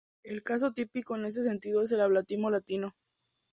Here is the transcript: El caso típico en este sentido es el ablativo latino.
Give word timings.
El 0.23 0.41
caso 0.41 0.73
típico 0.73 1.15
en 1.15 1.25
este 1.25 1.43
sentido 1.43 1.83
es 1.83 1.91
el 1.91 2.01
ablativo 2.01 2.49
latino. 2.49 2.95